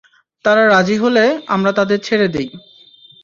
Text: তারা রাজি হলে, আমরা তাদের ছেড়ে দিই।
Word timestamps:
তারা 0.45 0.63
রাজি 0.67 0.95
হলে, 0.97 1.23
আমরা 1.47 1.71
তাদের 1.71 1.99
ছেড়ে 1.99 2.27
দিই। 2.27 2.49